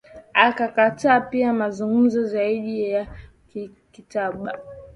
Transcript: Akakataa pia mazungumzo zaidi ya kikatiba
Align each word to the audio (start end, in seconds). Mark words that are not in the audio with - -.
Akakataa 0.33 1.19
pia 1.21 1.53
mazungumzo 1.53 2.23
zaidi 2.25 2.89
ya 2.89 3.07
kikatiba 3.51 4.53